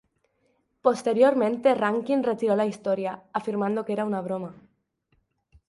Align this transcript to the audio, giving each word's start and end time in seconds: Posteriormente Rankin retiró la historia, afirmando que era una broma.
Posteriormente 0.81 1.75
Rankin 1.75 2.23
retiró 2.23 2.55
la 2.55 2.65
historia, 2.65 3.21
afirmando 3.33 3.85
que 3.85 3.93
era 3.93 4.03
una 4.03 4.21
broma. 4.21 4.55